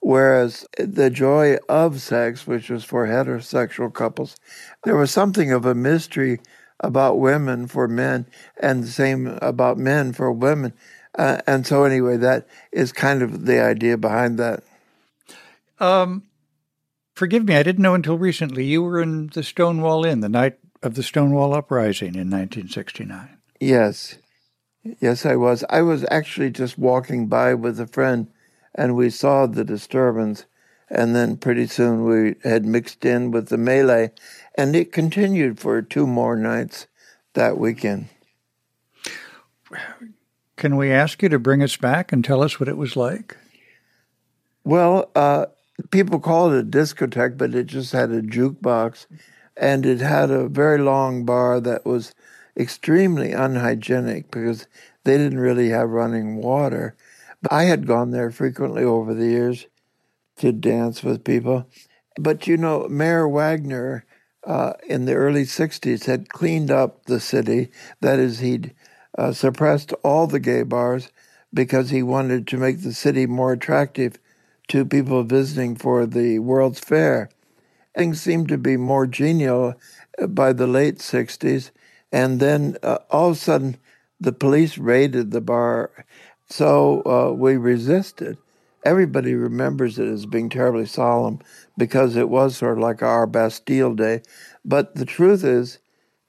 Whereas 0.00 0.66
the 0.78 1.10
joy 1.10 1.58
of 1.68 2.00
sex, 2.00 2.46
which 2.46 2.68
was 2.68 2.84
for 2.84 3.06
heterosexual 3.06 3.92
couples, 3.94 4.36
there 4.84 4.96
was 4.96 5.12
something 5.12 5.52
of 5.52 5.64
a 5.64 5.76
mystery 5.76 6.40
about 6.82 7.18
women 7.18 7.66
for 7.66 7.88
men 7.88 8.26
and 8.58 8.82
the 8.82 8.88
same 8.88 9.26
about 9.40 9.78
men 9.78 10.12
for 10.12 10.30
women. 10.32 10.72
Uh, 11.14 11.38
and 11.46 11.66
so, 11.66 11.84
anyway, 11.84 12.16
that 12.16 12.46
is 12.72 12.92
kind 12.92 13.22
of 13.22 13.46
the 13.46 13.62
idea 13.62 13.96
behind 13.96 14.38
that. 14.38 14.62
Um, 15.78 16.24
Forgive 17.14 17.44
me, 17.44 17.56
I 17.56 17.62
didn't 17.62 17.82
know 17.82 17.94
until 17.94 18.16
recently 18.16 18.64
you 18.64 18.82
were 18.82 19.00
in 19.00 19.28
the 19.28 19.42
Stonewall 19.42 20.04
Inn 20.04 20.20
the 20.20 20.28
night 20.28 20.58
of 20.82 20.94
the 20.94 21.02
Stonewall 21.02 21.54
Uprising 21.54 22.14
in 22.14 22.30
1969. 22.30 23.36
Yes. 23.60 24.18
Yes, 25.00 25.26
I 25.26 25.36
was. 25.36 25.62
I 25.68 25.82
was 25.82 26.06
actually 26.10 26.50
just 26.50 26.78
walking 26.78 27.28
by 27.28 27.54
with 27.54 27.78
a 27.78 27.86
friend 27.86 28.28
and 28.74 28.96
we 28.96 29.10
saw 29.10 29.46
the 29.46 29.64
disturbance. 29.64 30.46
And 30.88 31.14
then 31.14 31.36
pretty 31.36 31.66
soon 31.66 32.04
we 32.04 32.34
had 32.42 32.66
mixed 32.66 33.04
in 33.04 33.30
with 33.30 33.48
the 33.48 33.58
melee. 33.58 34.12
And 34.54 34.76
it 34.76 34.92
continued 34.92 35.58
for 35.58 35.80
two 35.82 36.06
more 36.06 36.36
nights 36.36 36.86
that 37.34 37.58
weekend. 37.58 38.08
Can 40.56 40.76
we 40.76 40.92
ask 40.92 41.22
you 41.22 41.28
to 41.30 41.38
bring 41.38 41.62
us 41.62 41.76
back 41.76 42.12
and 42.12 42.24
tell 42.24 42.42
us 42.42 42.60
what 42.60 42.68
it 42.68 42.76
was 42.76 42.94
like? 42.94 43.36
Well, 44.64 45.10
uh, 45.16 45.46
people 45.90 46.20
call 46.20 46.52
it 46.52 46.60
a 46.60 46.62
discotheque, 46.62 47.36
but 47.36 47.54
it 47.54 47.66
just 47.66 47.92
had 47.92 48.10
a 48.10 48.22
jukebox, 48.22 49.06
and 49.56 49.84
it 49.84 50.00
had 50.00 50.30
a 50.30 50.48
very 50.48 50.78
long 50.78 51.24
bar 51.24 51.60
that 51.60 51.84
was 51.84 52.14
extremely 52.56 53.32
unhygienic 53.32 54.30
because 54.30 54.68
they 55.04 55.16
didn't 55.16 55.40
really 55.40 55.70
have 55.70 55.88
running 55.88 56.36
water. 56.36 56.94
But 57.40 57.52
I 57.52 57.64
had 57.64 57.86
gone 57.86 58.10
there 58.10 58.30
frequently 58.30 58.84
over 58.84 59.14
the 59.14 59.26
years 59.26 59.66
to 60.36 60.52
dance 60.52 61.02
with 61.02 61.24
people. 61.24 61.66
But 62.18 62.46
you 62.46 62.56
know, 62.56 62.86
Mayor 62.88 63.28
Wagner 63.28 64.04
uh, 64.44 64.74
in 64.86 65.04
the 65.04 65.14
early 65.14 65.44
60s 65.44 66.06
had 66.06 66.28
cleaned 66.28 66.70
up 66.70 67.04
the 67.04 67.20
city. 67.20 67.70
That 68.00 68.18
is, 68.18 68.40
he'd 68.40 68.74
uh, 69.16 69.32
suppressed 69.32 69.92
all 70.02 70.26
the 70.26 70.40
gay 70.40 70.62
bars 70.62 71.10
because 71.54 71.90
he 71.90 72.02
wanted 72.02 72.46
to 72.48 72.56
make 72.56 72.82
the 72.82 72.94
city 72.94 73.26
more 73.26 73.52
attractive 73.52 74.18
to 74.68 74.84
people 74.84 75.22
visiting 75.22 75.76
for 75.76 76.06
the 76.06 76.38
World's 76.38 76.80
Fair. 76.80 77.28
Things 77.94 78.20
seemed 78.20 78.48
to 78.48 78.58
be 78.58 78.76
more 78.76 79.06
genial 79.06 79.74
by 80.28 80.52
the 80.52 80.66
late 80.66 80.98
60s. 80.98 81.70
And 82.10 82.40
then 82.40 82.76
uh, 82.82 82.98
all 83.10 83.30
of 83.30 83.36
a 83.36 83.38
sudden, 83.38 83.76
the 84.20 84.32
police 84.32 84.78
raided 84.78 85.30
the 85.30 85.40
bar. 85.40 86.06
So 86.48 87.02
uh, 87.04 87.32
we 87.32 87.56
resisted. 87.56 88.38
Everybody 88.84 89.34
remembers 89.34 89.98
it 89.98 90.08
as 90.08 90.26
being 90.26 90.48
terribly 90.48 90.86
solemn 90.86 91.40
because 91.78 92.16
it 92.16 92.28
was 92.28 92.56
sort 92.56 92.78
of 92.78 92.82
like 92.82 93.02
our 93.02 93.26
Bastille 93.26 93.94
Day. 93.94 94.22
But 94.64 94.94
the 94.94 95.04
truth 95.04 95.44
is, 95.44 95.78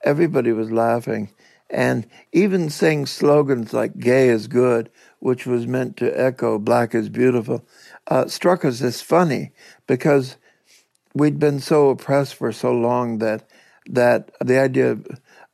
everybody 0.03 0.51
was 0.51 0.71
laughing. 0.71 1.33
And 1.69 2.05
even 2.31 2.69
saying 2.69 3.07
slogans 3.07 3.73
like 3.73 3.97
gay 3.97 4.29
is 4.29 4.47
good, 4.47 4.91
which 5.19 5.47
was 5.47 5.65
meant 5.65 5.97
to 5.97 6.19
echo 6.19 6.59
black 6.59 6.93
is 6.93 7.09
beautiful, 7.09 7.65
uh, 8.07 8.27
struck 8.27 8.63
us 8.63 8.81
as 8.81 9.01
funny 9.01 9.51
because 9.87 10.37
we'd 11.15 11.39
been 11.39 11.59
so 11.59 11.89
oppressed 11.89 12.35
for 12.35 12.51
so 12.51 12.71
long 12.71 13.17
that 13.19 13.47
that 13.87 14.31
the 14.39 14.59
idea 14.59 14.91
of, 14.91 15.07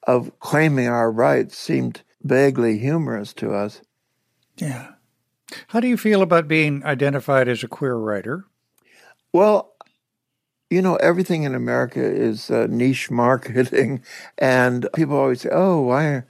of 0.03 0.39
claiming 0.39 0.87
our 0.87 1.11
rights 1.11 1.57
seemed 1.57 2.01
vaguely 2.21 2.77
humorous 2.77 3.33
to 3.33 3.53
us. 3.53 3.81
Yeah. 4.57 4.91
How 5.67 5.79
do 5.79 5.87
you 5.87 5.97
feel 5.97 6.21
about 6.21 6.47
being 6.47 6.83
identified 6.85 7.47
as 7.47 7.63
a 7.63 7.67
queer 7.67 7.95
writer? 7.95 8.45
Well, 9.33 9.73
you 10.69 10.81
know, 10.81 10.95
everything 10.97 11.43
in 11.43 11.55
America 11.55 12.01
is 12.03 12.51
uh, 12.51 12.67
niche 12.69 13.09
marketing, 13.11 14.03
and 14.37 14.87
people 14.93 15.17
always 15.17 15.41
say, 15.41 15.49
"Oh, 15.51 15.81
why 15.81 16.23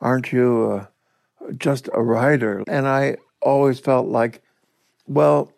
aren't 0.00 0.32
you 0.32 0.86
uh, 1.42 1.50
just 1.56 1.88
a 1.94 2.02
writer?" 2.02 2.64
And 2.68 2.86
I 2.88 3.18
always 3.42 3.80
felt 3.80 4.08
like, 4.08 4.42
well, 5.06 5.52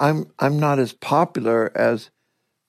I'm 0.00 0.30
I'm 0.38 0.58
not 0.60 0.78
as 0.78 0.92
popular 0.92 1.72
as 1.76 2.10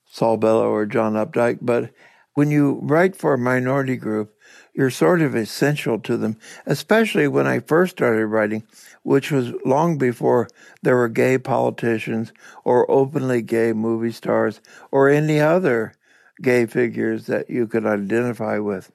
Saul 0.05 0.37
Bellow 0.37 0.69
or 0.69 0.85
John 0.85 1.13
Updike, 1.13 1.59
but 1.61 1.91
when 2.35 2.51
you 2.51 2.79
write 2.83 3.15
for 3.15 3.33
a 3.33 3.37
minority 3.39 3.95
group, 3.95 4.35
you're 4.73 4.91
sort 4.91 5.21
of 5.21 5.35
essential 5.35 5.97
to 5.99 6.17
them, 6.17 6.37
especially 6.65 7.27
when 7.27 7.47
I 7.47 7.59
first 7.59 7.93
started 7.93 8.27
writing, 8.27 8.63
which 9.03 9.31
was 9.31 9.53
long 9.65 9.97
before 9.97 10.49
there 10.83 10.97
were 10.97 11.09
gay 11.09 11.37
politicians 11.37 12.33
or 12.63 12.89
openly 12.91 13.41
gay 13.41 13.73
movie 13.73 14.11
stars 14.11 14.59
or 14.91 15.09
any 15.09 15.39
other 15.39 15.93
gay 16.41 16.65
figures 16.65 17.27
that 17.27 17.49
you 17.49 17.67
could 17.67 17.85
identify 17.85 18.59
with. 18.59 18.91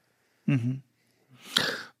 Mm-hmm. 0.47 0.73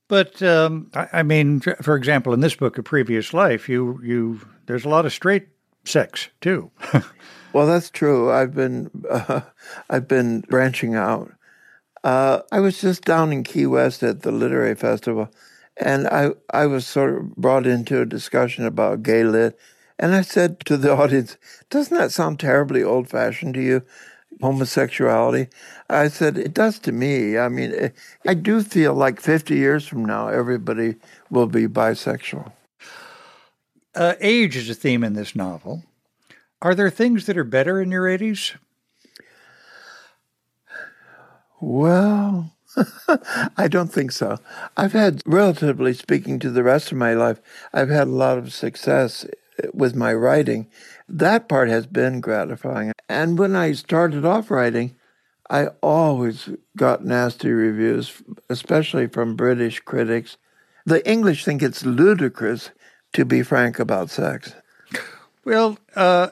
But 0.07 0.43
um, 0.43 0.91
I, 0.93 1.07
I, 1.13 1.23
mean, 1.23 1.61
for 1.61 1.95
example, 1.95 2.33
in 2.33 2.41
this 2.41 2.55
book, 2.55 2.77
A 2.77 2.83
Previous 2.83 3.33
Life, 3.33 3.67
you 3.67 3.99
you 4.03 4.41
there's 4.67 4.85
a 4.85 4.89
lot 4.89 5.05
of 5.05 5.13
straight 5.13 5.47
sex 5.85 6.29
too. 6.41 6.69
well, 7.53 7.67
that's 7.67 7.89
true. 7.89 8.31
I've 8.31 8.53
been 8.53 8.89
uh, 9.09 9.41
I've 9.89 10.07
been 10.07 10.41
branching 10.41 10.95
out. 10.95 11.31
Uh, 12.03 12.41
I 12.51 12.59
was 12.59 12.81
just 12.81 13.03
down 13.03 13.31
in 13.31 13.43
Key 13.43 13.67
West 13.67 14.01
at 14.03 14.23
the 14.23 14.31
literary 14.31 14.75
festival, 14.75 15.29
and 15.77 16.07
I 16.07 16.31
I 16.51 16.65
was 16.65 16.87
sort 16.87 17.15
of 17.15 17.35
brought 17.35 17.67
into 17.67 18.01
a 18.01 18.05
discussion 18.05 18.65
about 18.65 19.03
gay 19.03 19.23
lit, 19.23 19.57
and 19.99 20.15
I 20.15 20.21
said 20.21 20.59
to 20.61 20.77
the 20.77 20.91
audience, 20.95 21.37
"Doesn't 21.69 21.97
that 21.97 22.11
sound 22.11 22.39
terribly 22.39 22.83
old 22.83 23.09
fashioned 23.09 23.53
to 23.55 23.61
you?" 23.61 23.83
Homosexuality. 24.41 25.49
I 25.87 26.07
said, 26.07 26.37
it 26.37 26.53
does 26.53 26.79
to 26.79 26.91
me. 26.91 27.37
I 27.37 27.47
mean, 27.47 27.91
I 28.25 28.33
do 28.33 28.63
feel 28.63 28.95
like 28.95 29.21
50 29.21 29.55
years 29.55 29.85
from 29.85 30.03
now, 30.03 30.29
everybody 30.29 30.95
will 31.29 31.45
be 31.45 31.67
bisexual. 31.67 32.51
Uh, 33.93 34.15
age 34.19 34.55
is 34.55 34.69
a 34.69 34.73
theme 34.73 35.03
in 35.03 35.13
this 35.13 35.35
novel. 35.35 35.83
Are 36.61 36.75
there 36.75 36.89
things 36.89 37.25
that 37.25 37.37
are 37.37 37.43
better 37.43 37.81
in 37.81 37.91
your 37.91 38.05
80s? 38.05 38.55
Well, 41.59 42.55
I 43.57 43.67
don't 43.67 43.91
think 43.91 44.11
so. 44.11 44.37
I've 44.77 44.93
had, 44.93 45.21
relatively 45.25 45.93
speaking 45.93 46.39
to 46.39 46.49
the 46.49 46.63
rest 46.63 46.91
of 46.91 46.97
my 46.97 47.13
life, 47.13 47.39
I've 47.73 47.89
had 47.89 48.07
a 48.07 48.11
lot 48.11 48.37
of 48.37 48.53
success 48.53 49.25
with 49.73 49.95
my 49.95 50.13
writing. 50.13 50.67
That 51.07 51.49
part 51.49 51.69
has 51.69 51.85
been 51.87 52.21
gratifying. 52.21 52.93
And 53.09 53.37
when 53.37 53.55
I 53.55 53.73
started 53.73 54.25
off 54.25 54.49
writing, 54.49 54.95
I 55.49 55.67
always 55.81 56.49
got 56.77 57.03
nasty 57.03 57.51
reviews, 57.51 58.21
especially 58.49 59.07
from 59.07 59.35
British 59.35 59.81
critics. 59.81 60.37
The 60.85 61.07
English 61.07 61.43
think 61.43 61.61
it's 61.61 61.85
ludicrous 61.85 62.71
to 63.13 63.25
be 63.25 63.43
frank 63.43 63.77
about 63.77 64.09
sex. 64.09 64.55
Well, 65.43 65.77
uh, 65.95 66.29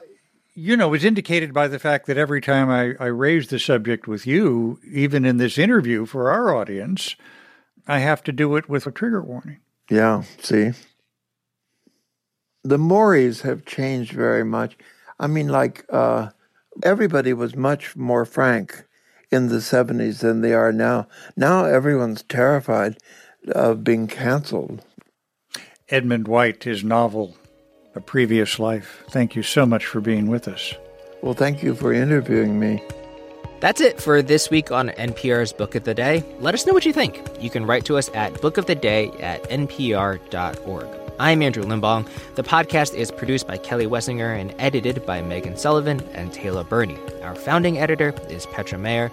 you 0.60 0.76
know, 0.76 0.94
it's 0.94 1.06
indicated 1.06 1.54
by 1.54 1.70
the 1.70 1.80
fact 1.80 2.06
that 2.08 2.18
every 2.18 2.42
time 2.42 2.70
I, 2.70 2.94
I 3.00 3.08
raise 3.08 3.48
the 3.48 3.60
subject 3.60 4.08
with 4.08 4.28
you, 4.28 4.80
even 4.92 5.24
in 5.24 5.38
this 5.38 5.58
interview 5.58 6.06
for 6.06 6.30
our 6.30 6.54
audience, 6.54 7.16
I 7.88 8.00
have 8.00 8.22
to 8.24 8.34
do 8.34 8.56
it 8.58 8.68
with 8.68 8.86
a 8.86 8.92
trigger 8.92 9.22
warning. 9.22 9.60
Yeah, 9.90 10.24
see? 10.40 10.72
The 12.64 12.78
mores 12.78 13.42
have 13.42 13.66
changed 13.66 14.12
very 14.12 14.44
much. 14.44 14.78
I 15.18 15.28
mean, 15.28 15.48
like, 15.48 15.86
uh, 15.90 16.32
everybody 16.84 17.32
was 17.32 17.56
much 17.56 17.96
more 17.96 18.26
frank 18.26 18.86
in 19.32 19.48
the 19.48 19.58
70s 19.58 20.20
than 20.20 20.42
they 20.42 20.54
are 20.54 20.74
now. 20.74 21.08
Now 21.38 21.64
everyone's 21.64 22.24
terrified 22.24 22.98
of 23.48 23.86
being 23.86 24.08
canceled. 24.08 24.84
Edmund 25.88 26.28
White, 26.28 26.66
his 26.66 26.84
novel, 26.84 27.38
A 28.00 28.02
Previous 28.02 28.60
Life. 28.60 29.04
Thank 29.10 29.36
you 29.36 29.44
so 29.44 29.66
much 29.66 29.86
for 29.86 30.00
being 30.00 30.28
with 30.28 30.48
us. 30.48 30.74
Well, 31.22 31.34
thank 31.34 31.62
you 31.62 31.76
for 31.76 31.92
interviewing 31.92 32.58
me. 32.58 32.82
That's 33.60 33.82
it 33.82 34.00
for 34.00 34.22
this 34.22 34.50
week 34.50 34.72
on 34.72 34.88
NPR's 34.92 35.52
Book 35.52 35.76
of 35.76 35.84
the 35.84 35.94
Day. 35.94 36.24
Let 36.40 36.54
us 36.54 36.66
know 36.66 36.72
what 36.72 36.86
you 36.86 36.94
think. 36.94 37.22
You 37.42 37.50
can 37.50 37.66
write 37.66 37.84
to 37.86 37.98
us 37.98 38.10
at 38.14 38.32
bookoftheday 38.36 39.22
at 39.22 39.44
npr.org. 39.50 40.88
I'm 41.20 41.42
Andrew 41.42 41.64
Limbong. 41.64 42.08
The 42.36 42.44
podcast 42.44 42.96
is 42.96 43.12
produced 43.12 43.48
by 43.48 43.58
Kelly 43.58 43.86
Wessinger 43.86 44.40
and 44.40 44.56
edited 44.60 45.06
by 45.06 45.22
Megan 45.22 45.58
Sullivan 45.58 46.00
and 46.14 46.32
Taylor 46.32 46.64
Burney. 46.64 46.98
Our 47.22 47.36
founding 47.36 47.80
editor 47.80 48.16
is 48.30 48.46
Petra 48.46 48.78
Mayer. 48.78 49.12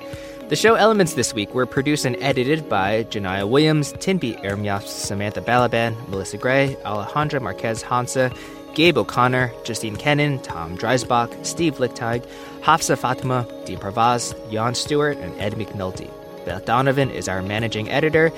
The 0.49 0.55
show 0.55 0.77
elements 0.77 1.15
this 1.15 1.35
week 1.35 1.53
were 1.53 1.67
produced 1.67 2.05
and 2.05 2.15
edited 2.23 2.69
by 2.69 3.03
Janiyah 3.03 3.51
Williams, 3.51 3.95
Tinbete 3.95 4.41
Ermyas, 4.45 4.87
Samantha 4.87 5.41
Balaban, 5.41 6.09
Melissa 6.09 6.39
Gray, 6.39 6.77
Alejandra 6.85 7.43
Marquez 7.43 7.83
Janse, 7.83 8.33
Gabe 8.77 8.99
O'Connor, 8.99 9.53
Justine 9.65 9.97
Kenin, 9.97 10.39
Tom 10.41 10.77
Dreisbach, 10.77 11.47
Steve 11.47 11.77
Lickteig, 11.79 12.27
Hafsa 12.61 12.95
Fatima, 12.95 13.49
Dean 13.65 13.79
Parvaz, 13.79 14.35
Jan 14.53 14.75
Stewart, 14.75 15.17
and 15.17 15.35
Ed 15.41 15.55
McNulty. 15.55 16.11
Beth 16.45 16.67
Donovan 16.67 17.11
is 17.11 17.27
our 17.27 17.41
managing 17.41 17.89
editor. 17.89 18.29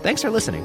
Thanks 0.00 0.22
for 0.22 0.30
listening. 0.30 0.64